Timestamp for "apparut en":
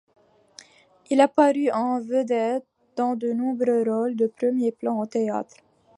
1.21-1.99